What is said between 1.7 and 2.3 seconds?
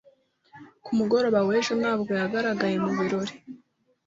ntabwo